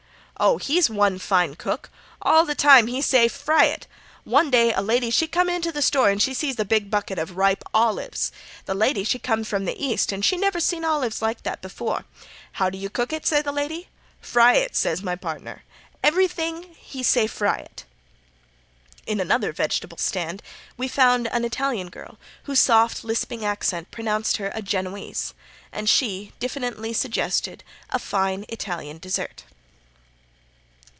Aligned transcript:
"Oh, 0.43 0.57
he's 0.57 0.89
one 0.89 1.19
fine 1.19 1.53
cook. 1.55 1.91
All 2.19 2.45
the 2.45 2.55
time 2.55 2.87
he 2.87 2.99
say 3.03 3.27
'fry 3.27 3.65
it.' 3.65 3.85
One 4.23 4.49
day 4.49 4.73
a 4.73 4.81
lady 4.81 5.11
she 5.11 5.27
come 5.27 5.51
into 5.51 5.71
da 5.71 5.81
store 5.81 6.09
an' 6.09 6.17
she 6.17 6.33
see 6.33 6.51
da 6.51 6.63
big 6.63 6.89
bucket 6.89 7.19
of 7.19 7.37
ripe 7.37 7.63
olives. 7.75 8.31
Da 8.65 8.73
lady 8.73 9.03
she 9.03 9.19
from 9.19 9.65
the 9.65 9.75
East 9.77 10.11
and 10.11 10.25
she 10.25 10.37
never 10.37 10.59
see 10.59 10.83
olives 10.83 11.21
like 11.21 11.43
dat 11.43 11.61
before. 11.61 12.05
'How 12.53 12.71
you 12.71 12.89
cook 12.89 13.13
it?' 13.13 13.27
say 13.27 13.43
da 13.43 13.51
lady. 13.51 13.87
'Fry 14.19 14.53
it,' 14.55 14.75
say 14.75 14.95
my 15.03 15.15
partner. 15.15 15.61
Everything 16.03 16.73
he 16.75 17.03
say 17.03 17.27
fry 17.27 17.57
it." 17.57 17.83
In 19.05 19.19
another 19.19 19.51
vegetable 19.51 19.97
stand 19.99 20.41
we 20.75 20.87
found 20.87 21.27
an 21.27 21.45
Italian 21.45 21.89
girl, 21.91 22.17
whose 22.45 22.57
soft 22.59 23.03
lisping 23.03 23.45
accent 23.45 23.91
pronounced 23.91 24.37
her 24.37 24.51
a 24.55 24.63
Genoese, 24.63 25.35
and 25.71 25.87
she, 25.87 26.33
diffidently 26.39 26.93
suggested 26.93 27.63
"a 27.91 27.99
fine 27.99 28.45
Italian 28.49 28.97
dessert." 28.97 29.43